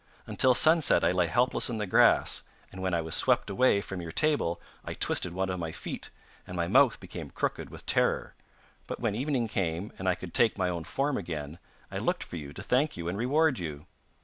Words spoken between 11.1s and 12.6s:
again, I looked for you